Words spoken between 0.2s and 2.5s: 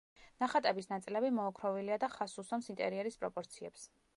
ნახატების ნაწილები მოოქროვილია და ხაზს